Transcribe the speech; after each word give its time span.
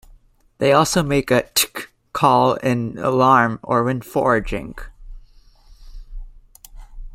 They 0.57 0.73
also 0.73 1.03
make 1.03 1.29
a 1.29 1.43
'Tck' 1.43 1.89
call 2.11 2.55
in 2.55 2.97
alarm 2.97 3.59
or 3.61 3.83
when 3.83 4.01
foraging. 4.01 4.73